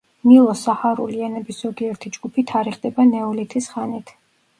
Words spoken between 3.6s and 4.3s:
ხანით.